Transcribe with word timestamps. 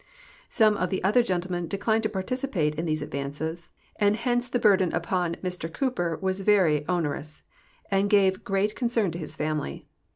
Some 0.49 0.77
of 0.77 0.89
the 0.89 1.01
oth(;r 1.03 1.21
gentlemen 1.21 1.67
deelim. 1.67 2.01
dto 2.01 2.11
participate 2.11 2.73
in 2.73 2.85
these 2.85 3.03
ad 3.03 3.11
A'ances, 3.11 3.69
and 3.97 4.15
hence 4.15 4.49
the 4.49 4.57
burden 4.57 4.89
U))on 4.93 5.35
Mr 5.43 5.71
Cooper 5.71 6.17
was 6.19 6.41
very 6.41 6.83
onerous 6.87 7.43
and 7.91 8.09
gave 8.09 8.43
great 8.43 8.75
concern 8.75 9.11
to 9.11 9.19
his 9.19 9.35
family. 9.35 9.85